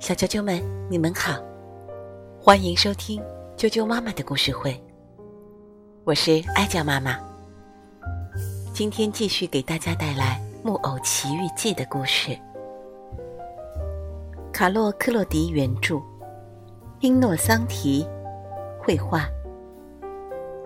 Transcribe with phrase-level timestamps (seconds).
[0.00, 1.42] 小啾啾们，你们好，
[2.38, 3.22] 欢迎收听
[3.56, 4.78] 啾啾妈妈的故事会。
[6.04, 7.18] 我是艾酱妈妈，
[8.74, 12.38] 今天继续给大家带来《木偶奇遇记》的故事。
[14.52, 15.98] 卡洛·克洛迪原著，
[17.00, 18.06] 英诺桑提
[18.78, 19.26] 绘画，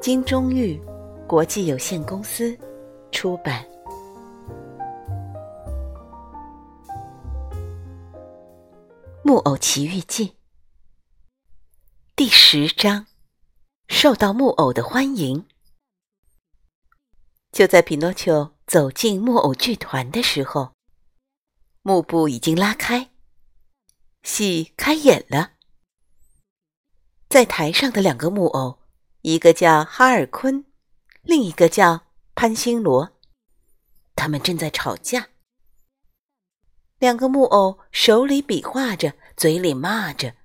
[0.00, 0.82] 金钟玉
[1.29, 2.58] 国际有限公司
[3.12, 3.62] 出版。
[9.25, 10.31] 《木偶奇遇记》
[12.17, 13.07] 第十章：
[13.86, 15.46] 受到木偶的欢迎。
[17.53, 20.72] 就在匹诺丘走进木偶剧团的时候，
[21.82, 23.11] 幕布已经拉开，
[24.25, 25.53] 戏开演了。
[27.29, 28.81] 在台上的两个木偶，
[29.20, 30.67] 一个叫哈尔昆，
[31.23, 33.12] 另一个叫潘星罗，
[34.17, 35.28] 他们正在吵架。
[37.02, 40.36] 两个木偶手里比划着，嘴里骂着，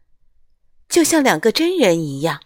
[0.89, 2.41] 就像两个真人一样。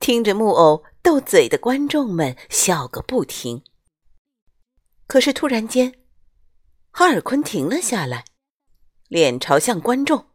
[0.00, 3.62] 听着木偶斗嘴的观众们笑个不停。
[5.06, 5.96] 可是突然间，
[6.92, 8.24] 哈尔昆停了下来，
[9.08, 10.28] 脸朝向观众，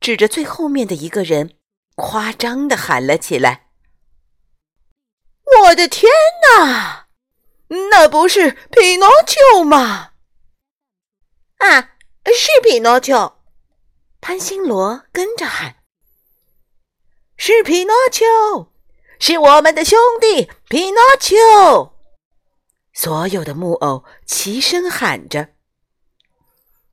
[0.00, 1.56] 指着最后面的一个人，
[1.94, 3.68] 夸张的喊了起来
[5.62, 6.10] ：“我的天
[6.58, 7.06] 哪，
[7.92, 10.08] 那不是匹诺丘吗？”
[11.60, 11.92] 啊，
[12.26, 13.36] 是匹诺丘！
[14.20, 15.76] 潘星罗跟着喊
[17.36, 18.72] ：“是匹诺丘，
[19.18, 21.94] 是我们的兄弟匹诺丘！”
[22.92, 25.50] 所有的木偶齐声喊着：“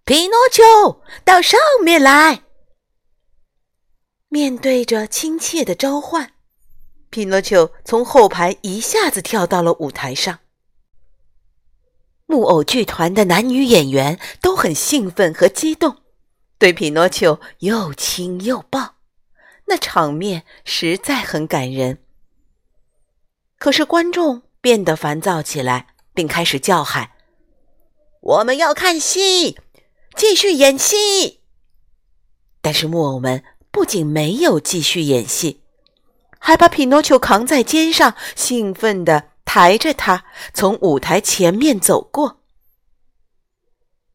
[0.05, 2.43] 匹诺丘，到上面来！”
[4.29, 6.33] 面对着亲切的召唤，
[7.09, 10.39] 匹诺丘从后排一下子跳到了舞台上。
[12.27, 15.97] 木偶剧团的男女演员都很兴奋和激动，
[16.59, 18.95] 对匹诺丘又亲又抱，
[19.65, 21.99] 那场面实在很感人。
[23.57, 27.11] 可是观众变得烦躁起来，并开始叫喊
[28.21, 29.57] ：“我们要看戏，
[30.15, 31.39] 继续演戏！”
[32.61, 35.61] 但是木偶们不仅没有继续演戏，
[36.37, 39.29] 还把匹诺丘扛在肩上，兴奋地。
[39.57, 40.23] 抬着他
[40.53, 42.43] 从舞台前面走过。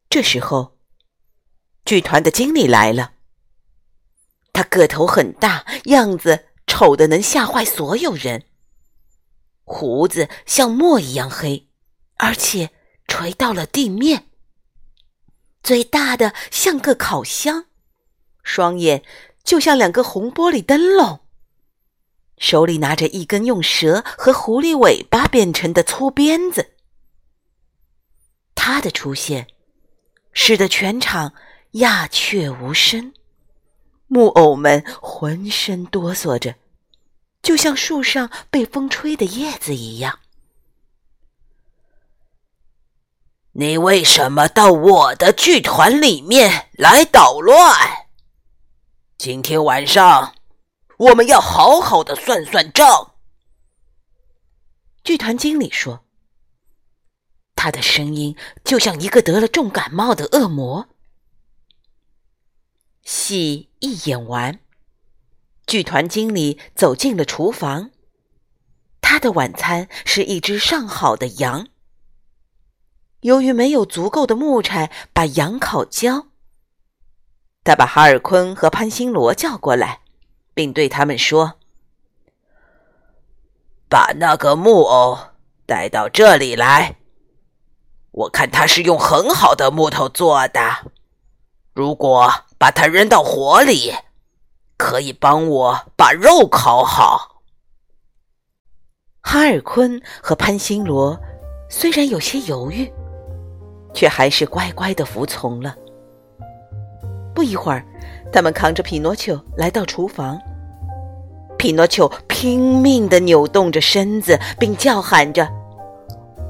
[0.08, 0.78] 这时候，
[1.84, 3.14] 剧团的经理来了。
[4.52, 8.44] 他个头很大，样子丑的能吓坏所有人。
[9.64, 11.68] 胡子像墨一样黑，
[12.18, 12.70] 而且
[13.08, 14.30] 垂到了地面。
[15.60, 17.66] 嘴大的像个烤箱，
[18.44, 19.02] 双眼
[19.42, 21.21] 就像两个红玻璃灯笼。
[22.42, 26.72] 手里拿着一根用蛇和狐狸尾巴变成的粗鞭子，
[28.56, 29.46] 他的出现
[30.32, 31.34] 使得全场
[31.74, 33.14] 鸦雀无声，
[34.08, 36.56] 木偶们浑身哆嗦着，
[37.42, 40.18] 就像树上被风吹的叶子一样。
[43.52, 47.78] 你为什么到我的剧团里面来捣乱？
[49.16, 50.34] 今天晚上。
[50.98, 53.14] 我们要好好的算算账。
[55.02, 56.04] 剧团经理说
[57.56, 60.88] ：“他的声音就像一个得了重感冒的恶魔。”
[63.02, 64.60] 戏一演完，
[65.66, 67.90] 剧团经理走进了厨房。
[69.00, 71.68] 他的晚餐是一只上好的羊。
[73.22, 76.28] 由于没有足够的木柴把羊烤焦，
[77.64, 80.01] 他把哈尔昆和潘星罗叫过来。
[80.54, 81.54] 并对他们说
[83.88, 85.18] ：“把那个木偶
[85.66, 86.96] 带到这里来，
[88.10, 90.60] 我看他是用很好的木头做的。
[91.74, 93.94] 如果把它扔到火里，
[94.76, 97.42] 可以帮我把肉烤好。”
[99.24, 101.18] 哈尔昆和潘星罗
[101.70, 102.92] 虽然有些犹豫，
[103.94, 105.74] 却还是乖乖的服从了。
[107.34, 107.86] 不一会儿。
[108.32, 110.40] 他们扛着匹诺丘来到厨房，
[111.58, 115.46] 匹诺丘拼命地扭动着身子，并叫喊着：“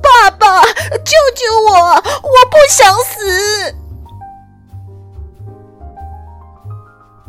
[0.00, 1.94] 爸爸，救救我！
[1.94, 2.00] 我
[2.50, 3.74] 不想死！”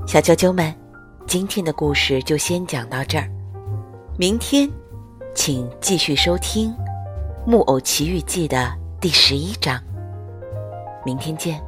[0.06, 0.72] 小啾啾们，
[1.26, 3.28] 今天的故事就先讲到这儿，
[4.18, 4.70] 明天
[5.34, 6.70] 请继续收听
[7.48, 8.72] 《木偶奇遇记》的
[9.02, 9.82] 第十一章。
[11.04, 11.60] 明天见。